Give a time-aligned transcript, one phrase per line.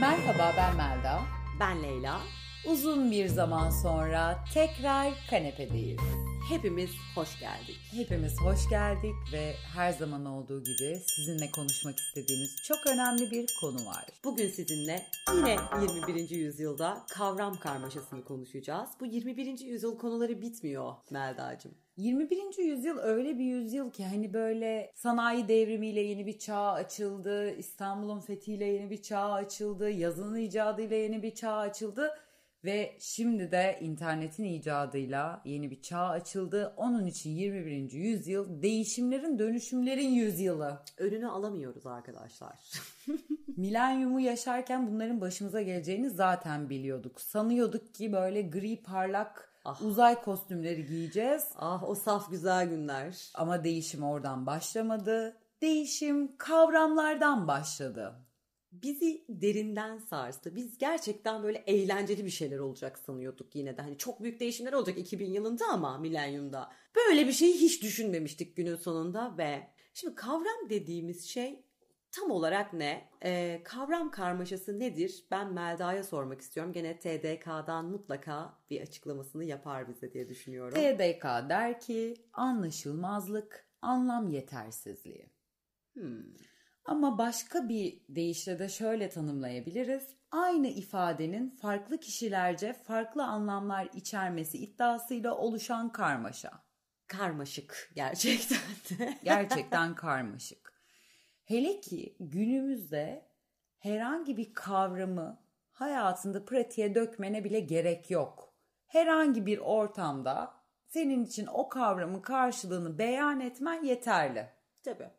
[0.00, 1.20] Merhaba ben Melda.
[1.60, 2.20] Ben Leyla.
[2.66, 6.00] Uzun bir zaman sonra tekrar kanepedeyiz.
[6.48, 7.76] Hepimiz hoş geldik.
[7.90, 13.86] Hepimiz hoş geldik ve her zaman olduğu gibi sizinle konuşmak istediğimiz çok önemli bir konu
[13.86, 14.04] var.
[14.24, 15.02] Bugün sizinle
[15.36, 15.56] yine
[16.06, 16.30] 21.
[16.30, 18.90] yüzyılda kavram karmaşasını konuşacağız.
[19.00, 19.58] Bu 21.
[19.58, 21.72] yüzyıl konuları bitmiyor Melda'cığım.
[21.96, 22.58] 21.
[22.58, 28.64] yüzyıl öyle bir yüzyıl ki hani böyle sanayi devrimiyle yeni bir çağ açıldı, İstanbul'un fethiyle
[28.64, 32.10] yeni bir çağ açıldı, yazının icadıyla yeni bir çağ açıldı
[32.66, 36.74] ve şimdi de internetin icadıyla yeni bir çağ açıldı.
[36.76, 37.92] Onun için 21.
[37.92, 40.82] yüzyıl değişimlerin, dönüşümlerin yüzyılı.
[40.98, 42.58] Önünü alamıyoruz arkadaşlar.
[43.56, 47.20] Milenyumu yaşarken bunların başımıza geleceğini zaten biliyorduk.
[47.20, 49.82] Sanıyorduk ki böyle gri parlak ah.
[49.82, 51.44] uzay kostümleri giyeceğiz.
[51.56, 53.30] Ah o saf güzel günler.
[53.34, 55.36] Ama değişim oradan başlamadı.
[55.62, 58.25] Değişim kavramlardan başladı
[58.82, 60.56] bizi derinden sarstı.
[60.56, 63.82] Biz gerçekten böyle eğlenceli bir şeyler olacak sanıyorduk yine de.
[63.82, 66.72] Hani çok büyük değişimler olacak 2000 yılında ama milenyumda.
[66.96, 71.66] Böyle bir şeyi hiç düşünmemiştik günün sonunda ve şimdi kavram dediğimiz şey
[72.12, 73.08] tam olarak ne?
[73.24, 75.24] Ee, kavram karmaşası nedir?
[75.30, 76.72] Ben Melda'ya sormak istiyorum.
[76.72, 80.74] Gene TDK'dan mutlaka bir açıklamasını yapar bize diye düşünüyorum.
[80.74, 85.30] TDK der ki anlaşılmazlık, anlam yetersizliği.
[85.92, 86.22] Hmm.
[86.86, 90.16] Ama başka bir deyişle de şöyle tanımlayabiliriz.
[90.30, 96.50] Aynı ifadenin farklı kişilerce farklı anlamlar içermesi iddiasıyla oluşan karmaşa.
[97.06, 98.58] Karmaşık gerçekten
[98.90, 99.18] de.
[99.24, 100.72] gerçekten karmaşık.
[101.44, 103.30] Hele ki günümüzde
[103.78, 108.54] herhangi bir kavramı hayatında pratiğe dökmene bile gerek yok.
[108.86, 110.54] Herhangi bir ortamda
[110.86, 114.48] senin için o kavramın karşılığını beyan etmen yeterli.
[114.84, 115.10] Tabii.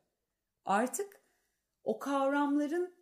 [0.65, 1.16] Artık
[1.87, 2.93] o kavramların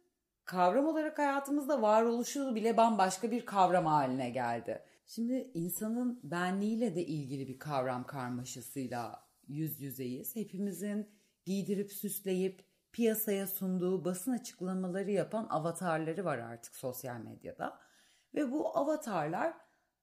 [0.45, 4.83] kavram olarak hayatımızda varoluşu bile bambaşka bir kavram haline geldi.
[5.08, 10.35] Şimdi insanın benliğiyle de ilgili bir kavram karmaşasıyla yüz yüzeyiz.
[10.35, 11.09] Hepimizin
[11.46, 17.79] giydirip süsleyip piyasaya sunduğu basın açıklamaları yapan avatarları var artık sosyal medyada.
[18.35, 19.53] Ve bu avatarlar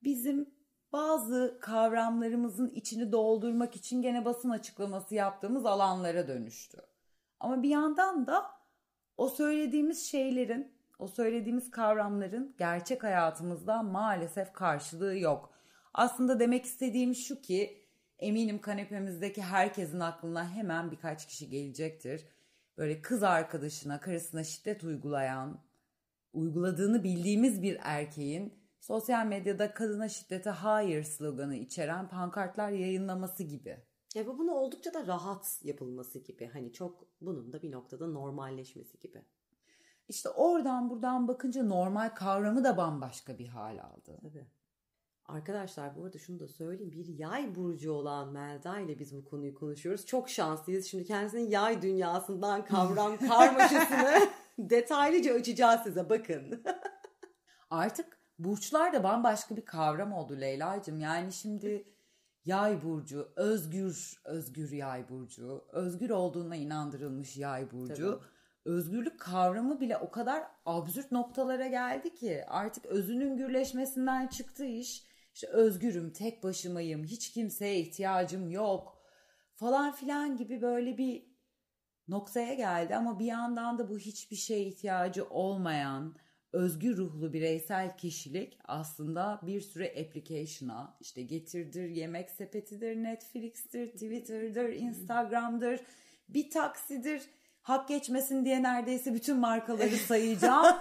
[0.04, 0.54] bizim
[0.92, 6.78] bazı kavramlarımızın içini doldurmak için gene basın açıklaması yaptığımız alanlara dönüştü.
[7.40, 8.61] Ama bir yandan da
[9.22, 15.54] o söylediğimiz şeylerin, o söylediğimiz kavramların gerçek hayatımızda maalesef karşılığı yok.
[15.94, 17.86] Aslında demek istediğim şu ki
[18.18, 22.24] eminim kanepemizdeki herkesin aklına hemen birkaç kişi gelecektir.
[22.78, 25.60] Böyle kız arkadaşına, karısına şiddet uygulayan,
[26.32, 33.91] uyguladığını bildiğimiz bir erkeğin sosyal medyada kadına şiddete hayır sloganı içeren pankartlar yayınlaması gibi.
[34.14, 36.46] Ya bu bunu oldukça da rahat yapılması gibi.
[36.52, 39.24] Hani çok bunun da bir noktada normalleşmesi gibi.
[40.08, 44.18] İşte oradan buradan bakınca normal kavramı da bambaşka bir hal aldı.
[44.22, 44.46] Tabii.
[45.24, 46.92] Arkadaşlar bu arada şunu da söyleyeyim.
[46.92, 50.06] Bir yay burcu olan Melda ile biz bu konuyu konuşuyoruz.
[50.06, 50.86] Çok şanslıyız.
[50.86, 56.10] Şimdi kendisinin yay dünyasından kavram karmaşasını detaylıca açacağız size.
[56.10, 56.62] Bakın.
[57.70, 61.00] Artık burçlar da bambaşka bir kavram oldu Leyla'cığım.
[61.00, 61.84] Yani şimdi
[62.44, 68.20] Yay burcu, özgür, özgür yay burcu, özgür olduğuna inandırılmış yay burcu.
[68.20, 68.32] Tabii.
[68.64, 75.06] Özgürlük kavramı bile o kadar absürt noktalara geldi ki artık özünün gürleşmesinden çıktı iş.
[75.34, 79.02] İşte özgürüm, tek başımayım, hiç kimseye ihtiyacım yok
[79.54, 81.26] falan filan gibi böyle bir
[82.08, 86.16] noktaya geldi ama bir yandan da bu hiçbir şeye ihtiyacı olmayan,
[86.52, 95.80] özgür ruhlu bireysel kişilik aslında bir sürü application'a işte getirdir, yemek sepetidir, Netflix'tir, Twitter'dır, Instagram'dır,
[96.28, 97.22] bir taksidir.
[97.62, 100.76] Hak geçmesin diye neredeyse bütün markaları sayacağım.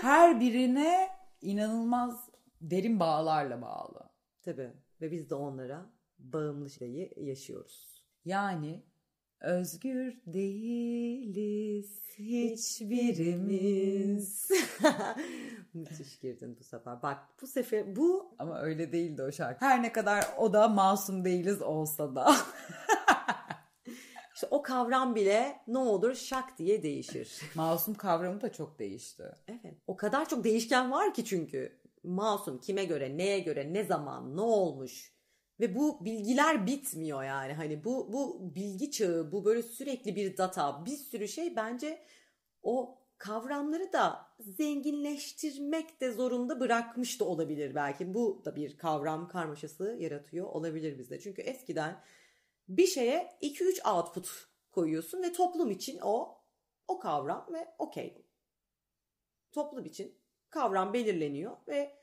[0.00, 1.08] Her birine
[1.40, 2.30] inanılmaz
[2.60, 4.10] derin bağlarla bağlı.
[4.42, 8.04] Tabii ve biz de onlara bağımlı şeyi yaşıyoruz.
[8.24, 8.82] Yani
[9.40, 13.68] Özgür değiliz hiçbirimiz.
[15.74, 17.02] Müthiş girdin bu sefer.
[17.02, 18.34] Bak bu sefer bu...
[18.38, 19.64] Ama öyle değildi o şarkı.
[19.64, 22.36] Her ne kadar o da masum değiliz olsa da.
[24.34, 27.40] İşte o kavram bile ne olur şak diye değişir.
[27.54, 29.24] Masum kavramı da çok değişti.
[29.48, 29.74] Evet.
[29.86, 31.78] O kadar çok değişken var ki çünkü.
[32.04, 35.15] Masum kime göre, neye göre, ne zaman, ne olmuş
[35.60, 37.52] ve bu bilgiler bitmiyor yani.
[37.52, 42.02] Hani bu bu bilgi çağı, bu böyle sürekli bir data, bir sürü şey bence
[42.62, 48.14] o kavramları da zenginleştirmek de zorunda bırakmış da olabilir belki.
[48.14, 51.20] Bu da bir kavram karmaşası yaratıyor olabilir bizde.
[51.20, 52.02] Çünkü eskiden
[52.68, 56.38] bir şeye 2-3 output koyuyorsun ve toplum için o
[56.88, 58.26] o kavram ve okey.
[59.52, 60.18] toplum için
[60.50, 61.96] kavram belirleniyor ve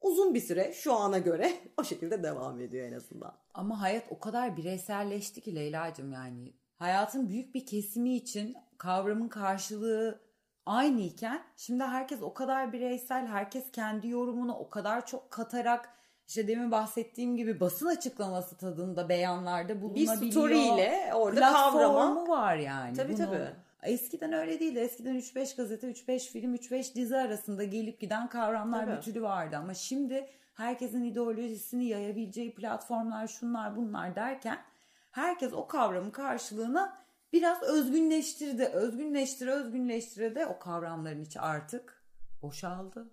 [0.00, 3.32] uzun bir süre şu ana göre o şekilde devam ediyor en azından.
[3.54, 6.52] Ama hayat o kadar bireyselleşti ki Leyla'cığım yani.
[6.76, 10.20] Hayatın büyük bir kesimi için kavramın karşılığı
[10.66, 15.98] aynı iken şimdi herkes o kadar bireysel, herkes kendi yorumunu o kadar çok katarak
[16.28, 20.20] işte demin bahsettiğim gibi basın açıklaması tadında beyanlarda bulunabiliyor.
[20.20, 22.96] Bir story ile orada kavrama var yani.
[22.96, 23.67] Tabii Bunu, tabii.
[23.82, 24.78] Eskiden öyle değildi.
[24.78, 28.96] Eskiden 3-5 gazete, 3-5 film, 3-5 dizi arasında gelip giden kavramlar Tabii.
[28.96, 29.56] bütünü vardı.
[29.56, 34.58] Ama şimdi herkesin ideolojisini yayabileceği platformlar şunlar bunlar derken
[35.10, 36.98] herkes o kavramın karşılığına
[37.32, 38.64] biraz özgünleştirdi.
[38.64, 42.04] Özgünleştire özgünleştire de o kavramların içi artık
[42.42, 43.10] boşaldı.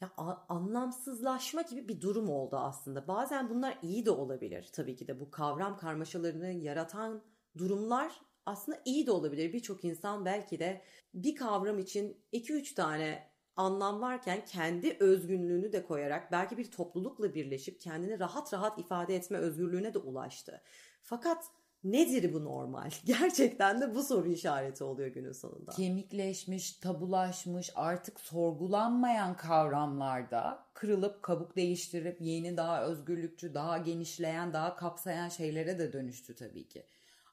[0.00, 0.10] Ya
[0.48, 3.08] anlamsızlaşma gibi bir durum oldu aslında.
[3.08, 7.22] Bazen bunlar iyi de olabilir tabii ki de bu kavram karmaşalarını yaratan
[7.58, 9.52] durumlar aslında iyi de olabilir.
[9.52, 10.82] Birçok insan belki de
[11.14, 17.80] bir kavram için 2-3 tane anlam varken kendi özgünlüğünü de koyarak belki bir toplulukla birleşip
[17.80, 20.62] kendini rahat rahat ifade etme özgürlüğüne de ulaştı.
[21.02, 21.44] Fakat
[21.84, 22.90] nedir bu normal?
[23.04, 25.70] Gerçekten de bu soru işareti oluyor günün sonunda.
[25.70, 35.28] Kemikleşmiş, tabulaşmış, artık sorgulanmayan kavramlarda kırılıp kabuk değiştirip yeni daha özgürlükçü, daha genişleyen, daha kapsayan
[35.28, 36.86] şeylere de dönüştü tabii ki.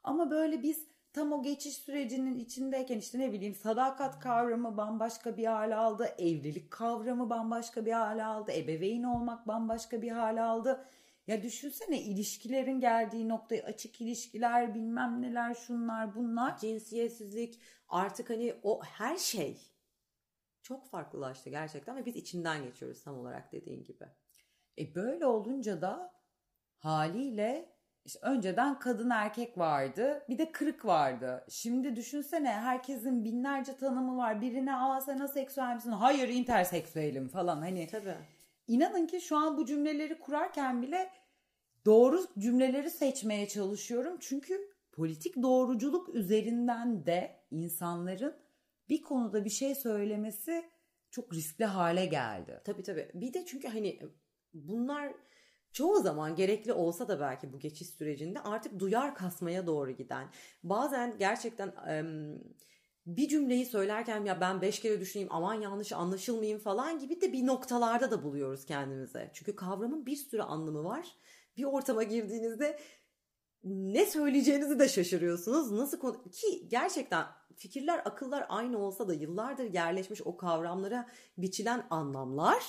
[0.03, 5.45] Ama böyle biz tam o geçiş sürecinin içindeyken işte ne bileyim sadakat kavramı bambaşka bir
[5.45, 6.03] hale aldı.
[6.17, 8.51] Evlilik kavramı bambaşka bir hale aldı.
[8.51, 10.85] Ebeveyn olmak bambaşka bir hale aldı.
[11.27, 16.57] Ya düşünsene ilişkilerin geldiği noktayı açık ilişkiler bilmem neler şunlar bunlar.
[16.57, 19.61] Cinsiyetsizlik artık hani o her şey
[20.61, 24.05] çok farklılaştı gerçekten ve biz içinden geçiyoruz tam olarak dediğin gibi.
[24.79, 26.13] E böyle olunca da
[26.77, 27.76] haliyle
[28.07, 31.45] işte önceden kadın erkek vardı bir de kırık vardı.
[31.49, 34.41] Şimdi düşünsene herkesin binlerce tanımı var.
[34.41, 35.91] Birine aa sen aseksüel misin?
[35.91, 37.87] Hayır interseksüelim falan hani.
[37.87, 38.15] Tabii.
[38.67, 41.09] İnanın ki şu an bu cümleleri kurarken bile
[41.85, 44.17] doğru cümleleri seçmeye çalışıyorum.
[44.19, 48.35] Çünkü politik doğruculuk üzerinden de insanların
[48.89, 50.65] bir konuda bir şey söylemesi
[51.11, 52.61] çok riskli hale geldi.
[52.65, 53.11] Tabii tabii.
[53.13, 53.99] Bir de çünkü hani
[54.53, 55.13] bunlar
[55.77, 60.27] çoğu zaman gerekli olsa da belki bu geçiş sürecinde artık duyar kasmaya doğru giden.
[60.63, 61.73] Bazen gerçekten
[63.05, 67.45] bir cümleyi söylerken ya ben beş kere düşüneyim aman yanlış anlaşılmayayım falan gibi de bir
[67.45, 69.31] noktalarda da buluyoruz kendimize.
[69.33, 71.15] Çünkü kavramın bir sürü anlamı var.
[71.57, 72.79] Bir ortama girdiğinizde
[73.63, 75.71] ne söyleyeceğinizi de şaşırıyorsunuz.
[75.71, 77.25] Nasıl konu- ki gerçekten
[77.55, 81.07] fikirler, akıllar aynı olsa da yıllardır yerleşmiş o kavramlara
[81.37, 82.63] biçilen anlamlar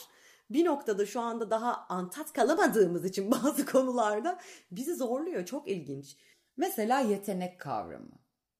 [0.50, 4.38] bir noktada şu anda daha antat kalamadığımız için bazı konularda
[4.70, 5.46] bizi zorluyor.
[5.46, 6.16] Çok ilginç.
[6.56, 8.18] Mesela yetenek kavramı.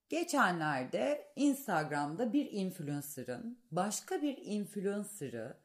[0.09, 5.57] Geçenlerde Instagram'da bir influencer'ın başka bir influencer'ı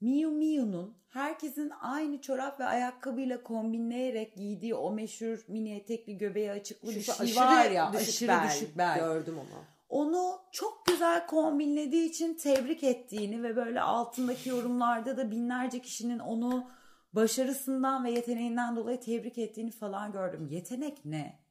[0.00, 6.88] Miu Miu'nun herkesin aynı çorap ve ayakkabıyla kombinleyerek giydiği o meşhur mini etekli göbeği açıklı
[6.88, 8.48] bir Şu şey var ya aşırı bel.
[8.48, 8.98] düşük bel.
[8.98, 9.64] Gördüm onu.
[9.88, 16.70] Onu çok güzel kombinlediği için tebrik ettiğini ve böyle altındaki yorumlarda da binlerce kişinin onu
[17.12, 20.48] başarısından ve yeteneğinden dolayı tebrik ettiğini falan gördüm.
[20.50, 21.44] Yetenek ne?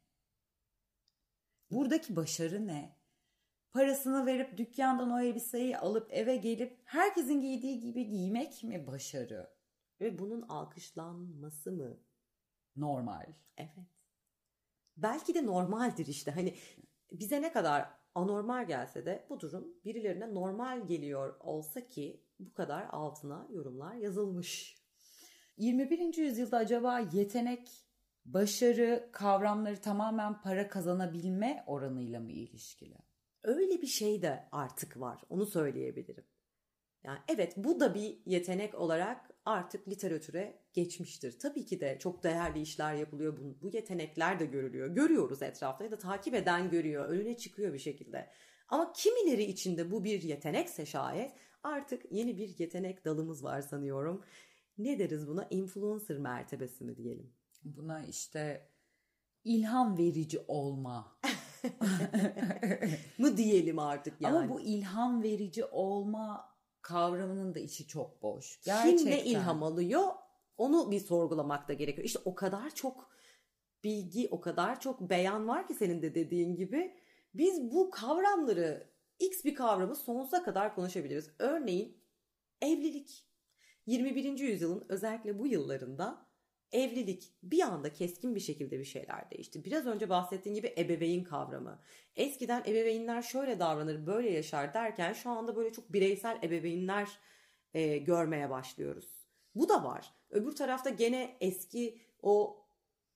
[1.71, 2.97] Buradaki başarı ne?
[3.73, 9.49] Parasını verip dükkandan o elbiseyi alıp eve gelip herkesin giydiği gibi giymek mi başarı?
[10.01, 11.97] Ve bunun alkışlanması mı?
[12.75, 13.25] Normal.
[13.57, 13.87] Evet.
[14.97, 16.31] Belki de normaldir işte.
[16.31, 16.56] Hani
[17.11, 22.88] bize ne kadar anormal gelse de bu durum birilerine normal geliyor olsa ki bu kadar
[22.92, 24.78] altına yorumlar yazılmış.
[25.57, 26.18] 21.
[26.18, 27.86] yüzyılda acaba yetenek,
[28.26, 32.97] başarı kavramları tamamen para kazanabilme oranıyla mı ilişkili?
[33.44, 35.21] Öyle bir şey de artık var.
[35.30, 36.26] Onu söyleyebilirim.
[37.04, 41.39] Yani evet bu da bir yetenek olarak artık literatüre geçmiştir.
[41.39, 43.37] Tabii ki de çok değerli işler yapılıyor.
[43.37, 44.87] Bu, bu yetenekler de görülüyor.
[44.87, 47.06] Görüyoruz etrafta ya da takip eden görüyor.
[47.06, 48.30] Önüne çıkıyor bir şekilde.
[48.69, 51.31] Ama kimileri içinde bu bir yetenekse şayet
[51.63, 54.23] artık yeni bir yetenek dalımız var sanıyorum.
[54.77, 55.47] Ne deriz buna?
[55.49, 57.33] Influencer mertebesi mi diyelim?
[57.63, 58.69] Buna işte
[59.44, 61.19] ilham verici olma.
[63.18, 64.37] mı diyelim artık yani.
[64.37, 66.56] Ama bu ilham verici olma
[66.87, 68.61] kavramının da içi çok boş.
[68.61, 68.97] Gerçekten.
[68.97, 70.07] Kim ne ilham alıyor
[70.57, 72.06] onu bir sorgulamak da gerekiyor.
[72.06, 73.09] İşte o kadar çok
[73.83, 76.95] bilgi, o kadar çok beyan var ki senin de dediğin gibi.
[77.33, 78.89] Biz bu kavramları,
[79.19, 81.31] x bir kavramı sonsuza kadar konuşabiliriz.
[81.39, 82.03] Örneğin
[82.61, 83.25] evlilik.
[83.85, 84.39] 21.
[84.39, 86.26] yüzyılın özellikle bu yıllarında
[86.71, 89.66] evlilik bir anda keskin bir şekilde bir şeyler değişti.
[89.66, 91.80] Biraz önce bahsettiğim gibi ebeveyn kavramı.
[92.16, 97.19] Eskiden ebeveynler şöyle davranır, böyle yaşar derken şu anda böyle çok bireysel ebeveynler
[97.74, 99.28] e, görmeye başlıyoruz.
[99.56, 100.14] Bu da var.
[100.30, 102.64] Öbür tarafta gene eski o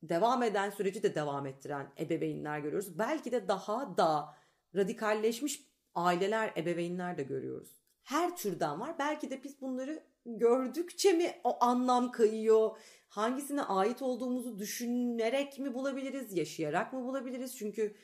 [0.03, 2.99] devam eden süreci de devam ettiren ebeveynler görüyoruz.
[2.99, 4.35] Belki de daha da
[4.75, 7.81] radikalleşmiş aileler, ebeveynler de görüyoruz.
[8.03, 8.95] Her türden var.
[8.99, 12.77] Belki de biz bunları gördükçe mi o anlam kayıyor?
[13.07, 17.57] Hangisine ait olduğumuzu düşünerek mi bulabiliriz, yaşayarak mı bulabiliriz?
[17.57, 17.95] Çünkü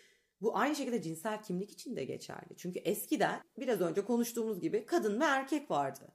[0.41, 2.57] bu aynı şekilde cinsel kimlik için de geçerli.
[2.57, 6.13] Çünkü eskiden biraz önce konuştuğumuz gibi kadın ve erkek vardı.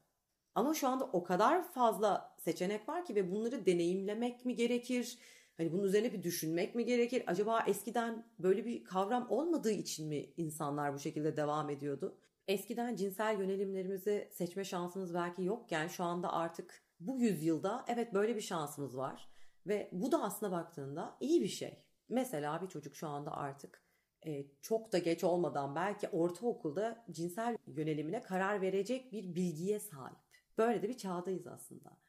[0.55, 5.19] Ama şu anda o kadar fazla seçenek var ki ve bunları deneyimlemek mi gerekir?
[5.57, 7.23] Hani bunun üzerine bir düşünmek mi gerekir?
[7.27, 12.19] Acaba eskiden böyle bir kavram olmadığı için mi insanlar bu şekilde devam ediyordu?
[12.49, 18.41] Eskiden cinsel yönelimlerimizi seçme şansımız belki yokken şu anda artık bu yüzyılda evet böyle bir
[18.41, 19.29] şansımız var.
[19.67, 21.85] Ve bu da aslına baktığında iyi bir şey.
[22.09, 23.83] Mesela bir çocuk şu anda artık
[24.27, 30.19] e, çok da geç olmadan belki ortaokulda cinsel yönelimine karar verecek bir bilgiye sahip.
[30.59, 32.02] Böyle de bir çağdayız aslında.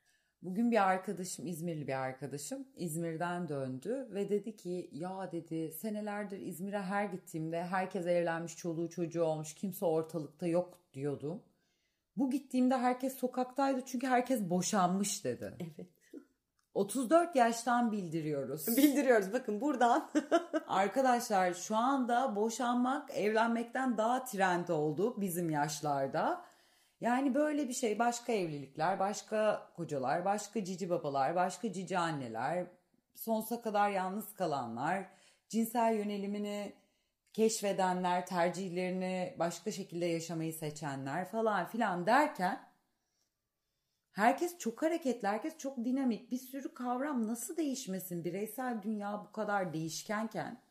[0.44, 6.82] Bugün bir arkadaşım, İzmirli bir arkadaşım İzmir'den döndü ve dedi ki ya dedi senelerdir İzmir'e
[6.82, 11.44] her gittiğimde herkes evlenmiş, çoluğu çocuğu olmuş, kimse ortalıkta yok diyordum.
[12.18, 15.58] Bu gittiğimde herkes sokaktaydı çünkü herkes boşanmış dedi.
[15.60, 15.90] Evet.
[16.74, 18.68] 34 yaştan bildiriyoruz.
[18.78, 20.10] Bildiriyoruz bakın buradan.
[20.68, 26.46] Arkadaşlar şu anda boşanmak evlenmekten daha trend oldu bizim yaşlarda.
[27.04, 32.68] Yani böyle bir şey başka evlilikler, başka kocalar, başka cici babalar, başka cici anneler,
[33.16, 35.10] sonsuza kadar yalnız kalanlar,
[35.50, 36.74] cinsel yönelimini
[37.34, 42.70] keşfedenler, tercihlerini başka şekilde yaşamayı seçenler falan filan derken
[44.12, 46.32] herkes çok hareketli, herkes çok dinamik.
[46.32, 48.24] Bir sürü kavram nasıl değişmesin?
[48.24, 50.62] Bireysel dünya bu kadar değişkenken,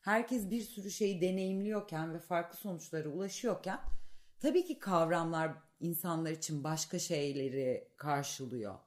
[0.00, 3.80] herkes bir sürü şeyi deneyimliyorken ve farklı sonuçlara ulaşıyorken
[4.40, 8.78] tabii ki kavramlar insanlar için başka şeyleri karşılıyor.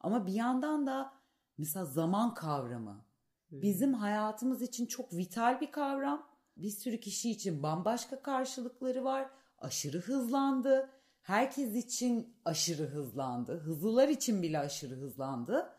[0.00, 1.12] Ama bir yandan da
[1.58, 3.04] mesela zaman kavramı
[3.50, 6.26] bizim hayatımız için çok vital bir kavram.
[6.56, 9.30] Bir sürü kişi için bambaşka karşılıkları var.
[9.58, 10.90] Aşırı hızlandı.
[11.22, 13.58] Herkes için aşırı hızlandı.
[13.58, 15.78] Hızlılar için bile aşırı hızlandı.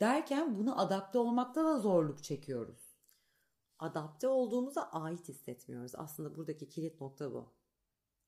[0.00, 2.90] Derken bunu adapte olmakta da zorluk çekiyoruz.
[3.78, 5.92] Adapte olduğumuza ait hissetmiyoruz.
[5.94, 7.52] Aslında buradaki kilit nokta bu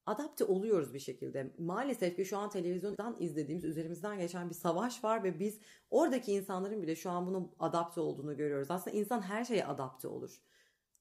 [0.06, 1.54] adapte oluyoruz bir şekilde.
[1.58, 6.82] Maalesef ki şu an televizyondan izlediğimiz üzerimizden geçen bir savaş var ve biz oradaki insanların
[6.82, 8.70] bile şu an bunun adapte olduğunu görüyoruz.
[8.70, 10.42] Aslında insan her şeye adapte olur.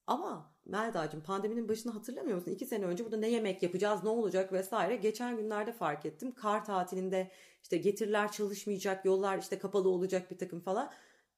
[0.08, 2.52] Ama Melda'cığım pandeminin başını hatırlamıyor musun?
[2.52, 4.96] İki sene önce burada ne yemek yapacağız, ne olacak vesaire.
[4.96, 6.32] Geçen günlerde fark ettim.
[6.32, 7.32] Kar tatilinde
[7.64, 10.92] işte getiriler çalışmayacak, yollar işte kapalı olacak bir takım falan.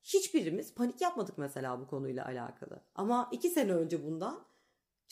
[0.04, 2.84] Hiçbirimiz panik yapmadık mesela bu konuyla alakalı.
[2.96, 4.46] Ama iki sene önce bundan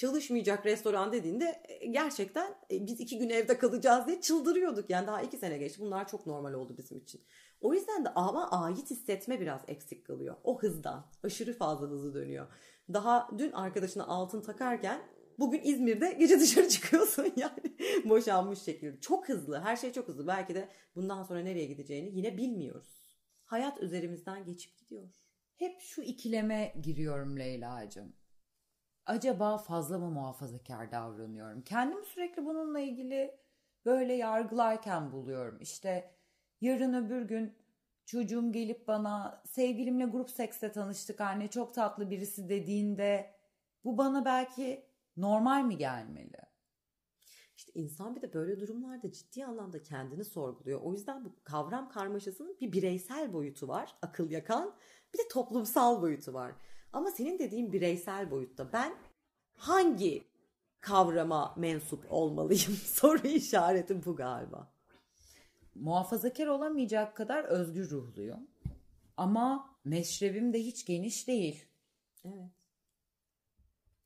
[0.01, 4.89] çalışmayacak restoran dediğinde e, gerçekten e, biz iki gün evde kalacağız diye çıldırıyorduk.
[4.89, 5.81] Yani daha iki sene geçti.
[5.81, 7.21] Bunlar çok normal oldu bizim için.
[7.61, 10.35] O yüzden de ama ait hissetme biraz eksik kalıyor.
[10.43, 11.05] O hızdan.
[11.23, 12.47] Aşırı fazla hızlı dönüyor.
[12.93, 15.01] Daha dün arkadaşına altın takarken
[15.39, 18.99] bugün İzmir'de gece dışarı çıkıyorsun yani boşanmış şekilde.
[18.99, 19.59] Çok hızlı.
[19.59, 20.27] Her şey çok hızlı.
[20.27, 23.01] Belki de bundan sonra nereye gideceğini yine bilmiyoruz.
[23.45, 25.09] Hayat üzerimizden geçip gidiyor.
[25.55, 28.20] Hep şu ikileme giriyorum Leyla'cığım
[29.11, 31.61] acaba fazla mı muhafazakar davranıyorum?
[31.61, 33.37] Kendimi sürekli bununla ilgili
[33.85, 35.57] böyle yargılarken buluyorum.
[35.61, 36.15] İşte
[36.61, 37.53] yarın öbür gün
[38.05, 43.33] çocuğum gelip bana sevgilimle grup sekste tanıştık anne çok tatlı birisi dediğinde
[43.83, 44.85] bu bana belki
[45.17, 46.41] normal mi gelmeli?
[47.57, 50.81] İşte insan bir de böyle durumlarda ciddi anlamda kendini sorguluyor.
[50.81, 54.75] O yüzden bu kavram karmaşasının bir bireysel boyutu var, akıl yakan,
[55.13, 56.55] bir de toplumsal boyutu var.
[56.93, 58.93] Ama senin dediğin bireysel boyutta ben
[59.53, 60.23] hangi
[60.81, 62.71] kavrama mensup olmalıyım?
[62.85, 64.71] Soru işareti bu galiba.
[65.75, 68.47] Muhafazakar olamayacak kadar özgür ruhluyum.
[69.17, 71.65] Ama meşrebim de hiç geniş değil.
[72.25, 72.51] Evet.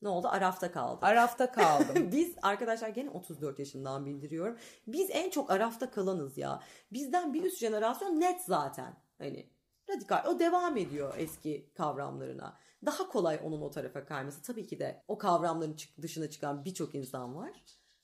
[0.01, 0.27] Ne oldu?
[0.27, 0.99] Arafta kaldım.
[1.01, 2.09] Arafta kaldım.
[2.11, 4.57] Biz arkadaşlar gene 34 yaşından bildiriyorum.
[4.87, 6.63] Biz en çok arafta kalanız ya.
[6.91, 8.95] Bizden bir üst jenerasyon net zaten.
[9.17, 9.49] Hani
[9.89, 10.25] radikal.
[10.27, 14.41] O devam ediyor eski kavramlarına daha kolay onun o tarafa kayması.
[14.41, 17.51] Tabii ki de o kavramların dışına çıkan birçok insan var.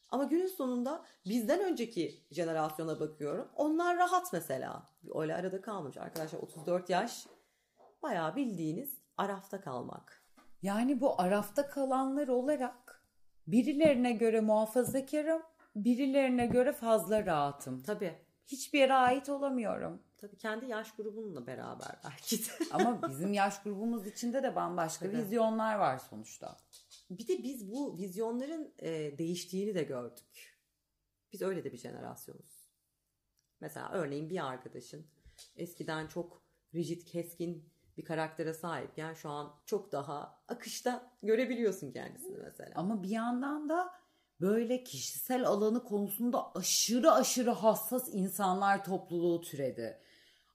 [0.09, 3.47] Ama günün sonunda bizden önceki jenerasyona bakıyorum.
[3.55, 4.89] Onlar rahat mesela.
[5.15, 5.97] Öyle arada kalmış.
[5.97, 7.27] Arkadaşlar 34 yaş
[8.03, 10.23] bayağı bildiğiniz arafta kalmak.
[10.61, 13.05] Yani bu arafta kalanlar olarak
[13.47, 15.41] birilerine göre muhafazakarım,
[15.75, 17.83] birilerine göre fazla rahatım.
[17.83, 18.13] Tabii.
[18.45, 20.01] Hiçbir yere ait olamıyorum.
[20.21, 22.49] Tabii kendi yaş grubunla beraber belki de.
[22.71, 25.17] Ama bizim yaş grubumuz içinde de bambaşka Tabii.
[25.17, 26.57] vizyonlar var sonuçta.
[27.09, 30.57] Bir de biz bu vizyonların e, değiştiğini de gördük.
[31.33, 32.71] Biz öyle de bir jenerasyonuz.
[33.61, 35.07] Mesela örneğin bir arkadaşın
[35.55, 42.71] eskiden çok rigid, keskin bir karaktere sahipken şu an çok daha akışta görebiliyorsun kendisini mesela.
[42.75, 43.91] Ama bir yandan da
[44.41, 50.01] böyle kişisel alanı konusunda aşırı aşırı hassas insanlar topluluğu türedi.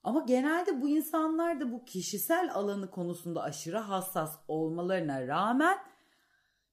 [0.06, 5.78] Ama genelde bu insanlar da bu kişisel alanı konusunda aşırı hassas olmalarına rağmen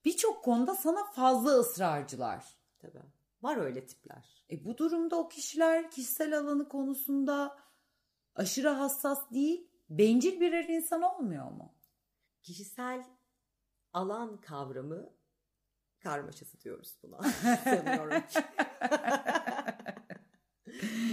[0.05, 2.45] birçok konuda sana fazla ısrarcılar.
[2.79, 3.03] Tabii.
[3.41, 4.45] Var öyle tipler.
[4.51, 7.57] E bu durumda o kişiler kişisel alanı konusunda
[8.35, 11.75] aşırı hassas değil, bencil birer insan olmuyor mu?
[12.41, 13.03] Kişisel
[13.93, 15.09] alan kavramı
[15.99, 17.23] karmaşası diyoruz buna.
[17.63, 18.39] Sanıyorum ki.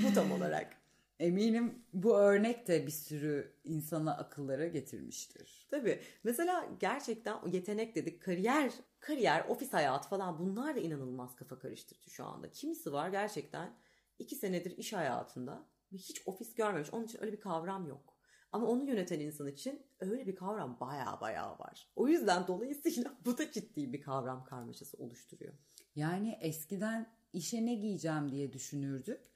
[0.04, 0.79] Bu tam olarak.
[1.20, 5.66] Eminim bu örnek de bir sürü insana akıllara getirmiştir.
[5.70, 6.00] Tabii.
[6.24, 12.10] Mesela gerçekten o yetenek dedik, kariyer, kariyer, ofis hayatı falan bunlar da inanılmaz kafa karıştırıcı
[12.10, 12.50] şu anda.
[12.50, 13.76] Kimisi var gerçekten
[14.18, 16.92] iki senedir iş hayatında ve hiç ofis görmemiş.
[16.92, 18.16] Onun için öyle bir kavram yok.
[18.52, 21.88] Ama onu yöneten insan için öyle bir kavram baya baya var.
[21.96, 25.54] O yüzden dolayısıyla bu da ciddi bir kavram karmaşası oluşturuyor.
[25.94, 29.29] Yani eskiden işe ne giyeceğim diye düşünürdük.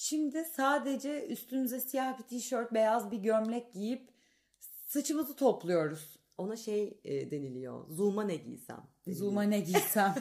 [0.00, 4.10] Şimdi sadece üstümüze siyah bir tişört, beyaz bir gömlek giyip
[4.86, 6.18] saçımızı topluyoruz.
[6.38, 7.88] Ona şey e, deniliyor.
[7.88, 8.82] Zoom'a ne giysem?
[9.06, 9.26] deniliyor.
[9.26, 10.14] Zoom'a ne giysem.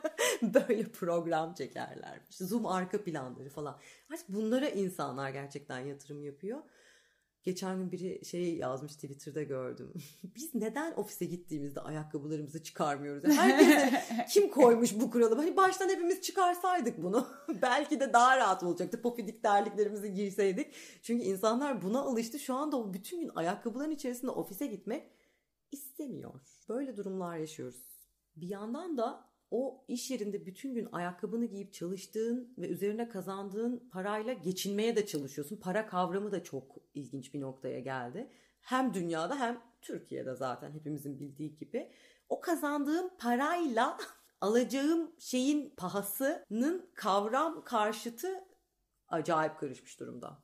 [0.42, 2.36] böyle program çekerlermiş.
[2.36, 3.78] Zoom arka planları falan.
[4.12, 6.62] Artık bunlara insanlar gerçekten yatırım yapıyor.
[7.46, 9.92] Geçen gün biri şey yazmış Twitter'da gördüm.
[10.36, 13.24] Biz neden ofise gittiğimizde ayakkabılarımızı çıkarmıyoruz?
[13.24, 15.34] Herkese kim koymuş bu kuralı?
[15.34, 17.26] Hani baştan hepimiz çıkarsaydık bunu.
[17.62, 19.02] Belki de daha rahat olacaktı.
[19.02, 20.74] Pofidik terliklerimizi giyseydik.
[21.02, 22.38] Çünkü insanlar buna alıştı.
[22.38, 25.10] Şu anda o bütün gün ayakkabıların içerisinde ofise gitmek
[25.72, 26.40] istemiyor.
[26.68, 27.82] Böyle durumlar yaşıyoruz.
[28.36, 34.32] Bir yandan da o iş yerinde bütün gün ayakkabını giyip çalıştığın ve üzerine kazandığın parayla
[34.32, 35.56] geçinmeye de çalışıyorsun.
[35.56, 38.30] Para kavramı da çok ilginç bir noktaya geldi.
[38.60, 41.92] Hem dünyada hem Türkiye'de zaten hepimizin bildiği gibi.
[42.28, 43.98] O kazandığım parayla
[44.40, 48.44] alacağım şeyin pahasının kavram karşıtı
[49.08, 50.42] acayip karışmış durumda.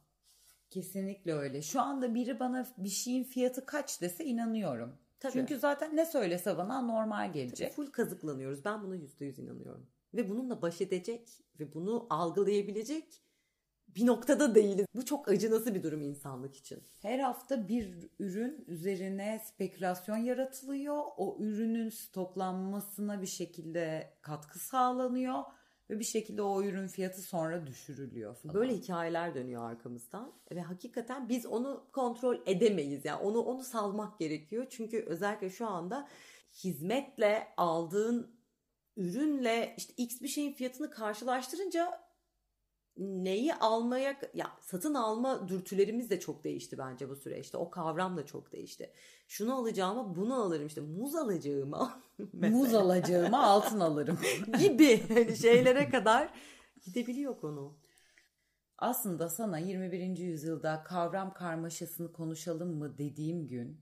[0.70, 1.62] Kesinlikle öyle.
[1.62, 4.98] Şu anda biri bana bir şeyin fiyatı kaç dese inanıyorum.
[5.22, 5.32] Tabii.
[5.32, 7.72] Çünkü zaten ne söylese bana normal gelecek.
[7.72, 8.64] Full kazıklanıyoruz.
[8.64, 9.86] Ben buna yüzde yüz inanıyorum.
[10.14, 11.28] Ve bununla baş edecek
[11.60, 13.22] ve bunu algılayabilecek
[13.88, 14.86] bir noktada değiliz.
[14.94, 16.82] Bu çok acınası bir durum insanlık için.
[17.02, 21.02] Her hafta bir ürün üzerine spekülasyon yaratılıyor.
[21.16, 25.42] O ürünün stoklanmasına bir şekilde katkı sağlanıyor
[25.92, 28.54] ve bir şekilde o ürün fiyatı sonra düşürülüyor falan.
[28.54, 33.04] Böyle hikayeler dönüyor arkamızdan ve hakikaten biz onu kontrol edemeyiz.
[33.04, 34.66] Yani onu onu salmak gerekiyor.
[34.70, 36.08] Çünkü özellikle şu anda
[36.64, 38.36] hizmetle aldığın
[38.96, 42.00] ürünle işte X bir şeyin fiyatını karşılaştırınca
[42.96, 47.56] neyi almaya ya satın alma dürtülerimiz de çok değişti bence bu süreçte.
[47.56, 48.90] O kavram da çok değişti.
[49.28, 52.02] Şunu alacağıma bunu alırım işte muz alacağıma
[52.32, 54.18] Muz alacağıma altın alırım.
[54.58, 56.30] gibi hani şeylere kadar
[56.82, 57.78] gidebiliyor konu.
[58.78, 60.16] Aslında sana 21.
[60.16, 63.80] yüzyılda kavram karmaşasını konuşalım mı dediğim gün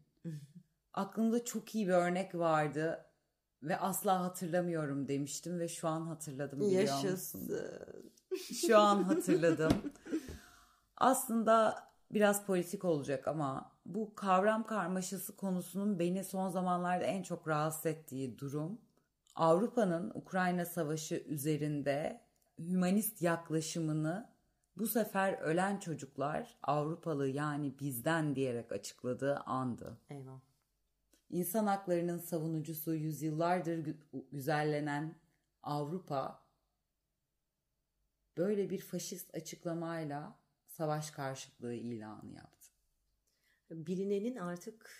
[0.92, 3.09] aklımda çok iyi bir örnek vardı
[3.62, 7.08] ve asla hatırlamıyorum demiştim ve şu an hatırladım biliyor musun?
[7.08, 7.52] Yaşasın.
[8.66, 9.92] Şu an hatırladım.
[10.96, 17.86] Aslında biraz politik olacak ama bu kavram karmaşası konusunun beni son zamanlarda en çok rahatsız
[17.86, 18.80] ettiği durum
[19.34, 22.20] Avrupa'nın Ukrayna Savaşı üzerinde
[22.58, 24.30] hümanist yaklaşımını
[24.76, 29.98] bu sefer ölen çocuklar Avrupalı yani bizden diyerek açıkladığı andı.
[30.10, 30.40] Eyvah.
[31.30, 35.20] İnsan haklarının savunucusu yüzyıllardır gü- güzellenen
[35.62, 36.46] Avrupa
[38.36, 42.70] böyle bir faşist açıklamayla savaş karşıtlığı ilanı yaptı.
[43.70, 44.90] Bilinenin artık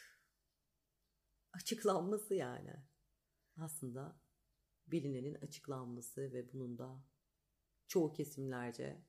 [1.52, 2.76] açıklanması yani.
[3.56, 4.20] Aslında
[4.86, 7.04] bilinenin açıklanması ve bunun da
[7.88, 9.04] çoğu kesimlerce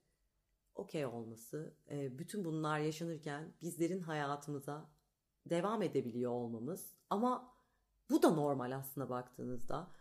[0.76, 4.92] okey olması, e, bütün bunlar yaşanırken bizlerin hayatımıza
[5.46, 7.56] devam edebiliyor olmamız ama
[8.10, 9.92] bu da normal aslında baktığınızda.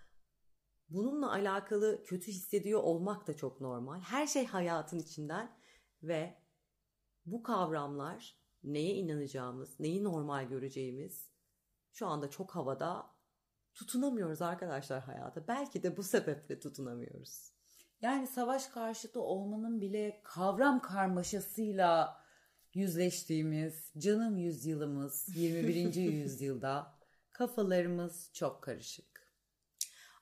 [0.88, 4.00] Bununla alakalı kötü hissediyor olmak da çok normal.
[4.00, 5.57] Her şey hayatın içinden
[6.03, 6.38] ve
[7.26, 11.31] bu kavramlar neye inanacağımız, neyi normal göreceğimiz
[11.92, 13.07] şu anda çok havada
[13.74, 15.48] tutunamıyoruz arkadaşlar hayata.
[15.48, 17.53] Belki de bu sebeple tutunamıyoruz.
[18.00, 22.19] Yani savaş karşıtı olmanın bile kavram karmaşasıyla
[22.74, 25.94] yüzleştiğimiz canım yüzyılımız 21.
[25.94, 26.94] yüzyılda
[27.30, 29.35] kafalarımız çok karışık.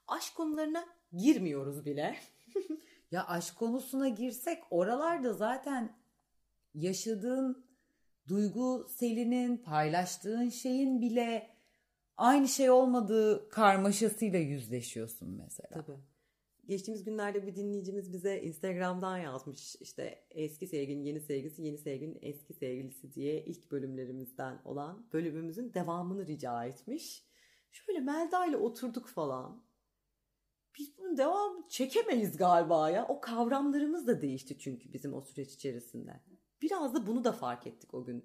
[0.09, 2.17] Aşk konularına girmiyoruz bile.
[3.11, 5.99] ya aşk konusuna girsek oralarda zaten
[6.75, 7.67] yaşadığın
[8.29, 11.51] duygu selinin, paylaştığın şeyin bile
[12.17, 15.69] aynı şey olmadığı karmaşasıyla yüzleşiyorsun mesela.
[15.69, 15.99] Tabii.
[16.69, 19.77] Geçtiğimiz günlerde bir dinleyicimiz bize Instagram'dan yazmış.
[19.77, 26.27] İşte eski sevgilinin yeni sevgilisi, yeni sevgilinin eski sevgilisi diye ilk bölümlerimizden olan bölümümüzün devamını
[26.27, 27.25] rica etmiş.
[27.71, 29.65] Şöyle Melda ile oturduk falan.
[30.79, 33.07] Biz bunun devamı çekemeyiz galiba ya.
[33.09, 36.21] O kavramlarımız da değişti çünkü bizim o süreç içerisinde.
[36.63, 38.25] Biraz da bunu da fark ettik o gün.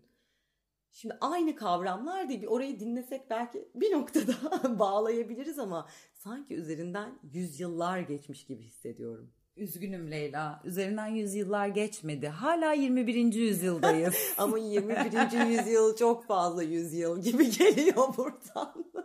[0.93, 2.41] Şimdi aynı kavramlar değil.
[2.41, 4.33] Bir orayı dinlesek belki bir noktada
[4.79, 9.31] bağlayabiliriz ama sanki üzerinden yüzyıllar geçmiş gibi hissediyorum.
[9.55, 10.61] Üzgünüm Leyla.
[10.65, 12.27] Üzerinden yüzyıllar geçmedi.
[12.27, 13.33] Hala 21.
[13.33, 14.15] yüzyıldayız.
[14.37, 15.45] ama 21.
[15.47, 18.85] yüzyıl çok fazla yüzyıl gibi geliyor buradan.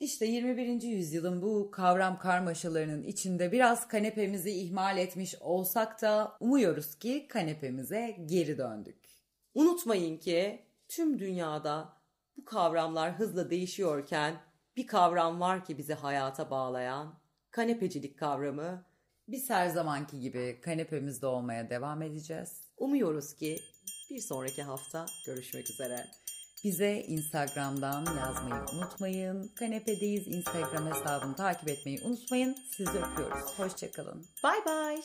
[0.00, 0.82] İşte 21.
[0.82, 8.58] yüzyılın bu kavram karmaşalarının içinde biraz kanepemizi ihmal etmiş olsak da umuyoruz ki kanepemize geri
[8.58, 9.07] döndük.
[9.58, 11.92] Unutmayın ki tüm dünyada
[12.36, 14.40] bu kavramlar hızla değişiyorken
[14.76, 17.14] bir kavram var ki bizi hayata bağlayan
[17.50, 18.84] kanepecilik kavramı.
[19.28, 22.60] Biz her zamanki gibi kanepemizde olmaya devam edeceğiz.
[22.76, 23.58] Umuyoruz ki
[24.10, 26.06] bir sonraki hafta görüşmek üzere.
[26.64, 29.48] Bize Instagram'dan yazmayı unutmayın.
[29.54, 32.56] Kanepedeyiz Instagram hesabını takip etmeyi unutmayın.
[32.76, 33.58] Sizi öpüyoruz.
[33.58, 34.26] Hoşçakalın.
[34.44, 35.02] Bye bye.